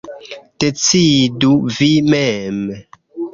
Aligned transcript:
Decidu 0.61 1.51
vi 1.75 1.91
mem. 2.09 2.59